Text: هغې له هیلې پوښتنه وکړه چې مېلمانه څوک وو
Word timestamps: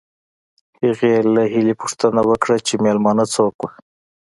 هغې 0.83 1.13
له 1.35 1.41
هیلې 1.53 1.73
پوښتنه 1.81 2.21
وکړه 2.29 2.57
چې 2.67 2.73
مېلمانه 2.83 3.25
څوک 3.35 3.55
وو 3.59 3.69